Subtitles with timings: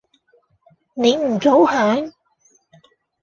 [0.95, 2.11] 你唔早響？